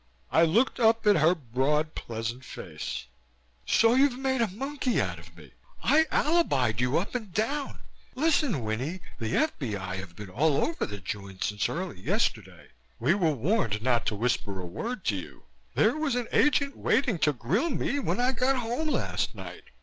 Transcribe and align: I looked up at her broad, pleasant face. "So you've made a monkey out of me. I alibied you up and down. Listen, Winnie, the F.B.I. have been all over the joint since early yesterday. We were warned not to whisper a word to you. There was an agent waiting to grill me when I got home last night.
I 0.31 0.41
looked 0.45 0.79
up 0.79 1.05
at 1.05 1.17
her 1.17 1.35
broad, 1.35 1.93
pleasant 1.93 2.43
face. 2.43 3.05
"So 3.67 3.93
you've 3.93 4.17
made 4.17 4.41
a 4.41 4.47
monkey 4.47 4.99
out 4.99 5.19
of 5.19 5.37
me. 5.37 5.51
I 5.83 6.05
alibied 6.11 6.81
you 6.81 6.97
up 6.97 7.13
and 7.13 7.31
down. 7.31 7.81
Listen, 8.15 8.63
Winnie, 8.63 9.01
the 9.19 9.35
F.B.I. 9.37 9.97
have 9.97 10.15
been 10.15 10.31
all 10.31 10.65
over 10.65 10.87
the 10.87 10.97
joint 10.97 11.43
since 11.43 11.69
early 11.69 12.01
yesterday. 12.01 12.69
We 12.99 13.13
were 13.13 13.29
warned 13.33 13.83
not 13.83 14.07
to 14.07 14.15
whisper 14.15 14.59
a 14.59 14.65
word 14.65 15.03
to 15.05 15.15
you. 15.15 15.43
There 15.75 15.95
was 15.95 16.15
an 16.15 16.27
agent 16.31 16.75
waiting 16.75 17.19
to 17.19 17.31
grill 17.31 17.69
me 17.69 17.99
when 17.99 18.19
I 18.19 18.31
got 18.31 18.55
home 18.57 18.87
last 18.87 19.35
night. 19.35 19.65